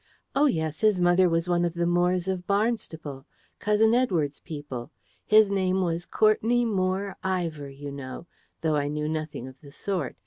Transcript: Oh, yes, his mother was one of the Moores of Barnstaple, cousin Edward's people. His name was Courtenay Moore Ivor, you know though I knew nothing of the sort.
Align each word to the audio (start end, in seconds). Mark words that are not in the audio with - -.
Oh, 0.35 0.47
yes, 0.47 0.81
his 0.81 0.99
mother 0.99 1.29
was 1.29 1.47
one 1.47 1.63
of 1.63 1.75
the 1.75 1.85
Moores 1.85 2.27
of 2.27 2.47
Barnstaple, 2.47 3.27
cousin 3.59 3.93
Edward's 3.93 4.39
people. 4.39 4.89
His 5.27 5.51
name 5.51 5.81
was 5.83 6.07
Courtenay 6.07 6.65
Moore 6.65 7.17
Ivor, 7.23 7.69
you 7.69 7.91
know 7.91 8.25
though 8.61 8.75
I 8.75 8.87
knew 8.87 9.07
nothing 9.07 9.47
of 9.47 9.61
the 9.61 9.71
sort. 9.71 10.17